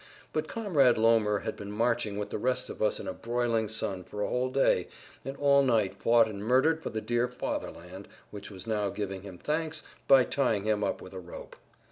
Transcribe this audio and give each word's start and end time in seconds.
But 0.33 0.47
comrade 0.47 0.97
Lohmer 0.97 1.43
had 1.43 1.55
been 1.55 1.71
marching 1.71 2.17
with 2.17 2.31
the 2.31 2.39
rest 2.39 2.71
of 2.71 2.81
us 2.81 2.99
in 2.99 3.07
a 3.07 3.13
broiling 3.13 3.69
sun 3.69 4.03
for 4.03 4.23
a 4.23 4.27
whole 4.27 4.49
day, 4.49 4.87
had 5.23 5.35
all 5.35 5.61
night 5.61 5.93
fought 6.01 6.27
and 6.27 6.43
murdered 6.43 6.81
for 6.81 6.89
the 6.89 7.01
dear 7.01 7.27
Fatherland 7.27 8.07
which 8.31 8.49
was 8.49 8.65
now 8.65 8.89
giving 8.89 9.21
him 9.21 9.37
thanks 9.37 9.83
by 10.07 10.23
tying 10.23 10.63
him 10.63 10.83
up 10.83 11.03
with 11.03 11.13
a 11.13 11.19
rope. 11.19 11.55